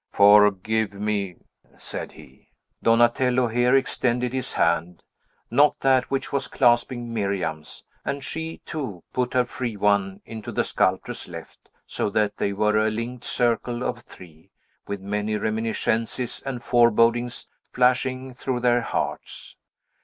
[0.09, 1.35] "Forgive me!"
[1.77, 2.49] said he.
[2.81, 5.03] Donatello here extended his hand,
[5.51, 10.63] not that which was clasping Miriam's, and she, too, put her free one into the
[10.63, 14.49] sculptor's left; so that they were a linked circle of three,
[14.87, 19.55] with many reminiscences and forebodings flashing through their hearts.